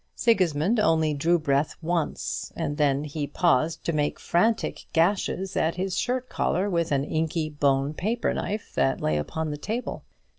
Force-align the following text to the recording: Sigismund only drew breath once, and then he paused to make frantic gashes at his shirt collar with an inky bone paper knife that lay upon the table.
Sigismund 0.15 0.79
only 0.79 1.13
drew 1.13 1.37
breath 1.37 1.75
once, 1.79 2.51
and 2.55 2.77
then 2.77 3.03
he 3.03 3.27
paused 3.27 3.85
to 3.85 3.93
make 3.93 4.19
frantic 4.19 4.87
gashes 4.93 5.55
at 5.55 5.75
his 5.75 5.95
shirt 5.95 6.27
collar 6.27 6.67
with 6.71 6.91
an 6.91 7.03
inky 7.03 7.51
bone 7.51 7.93
paper 7.93 8.33
knife 8.33 8.73
that 8.73 8.99
lay 8.99 9.15
upon 9.17 9.51
the 9.51 9.57
table. 9.57 10.03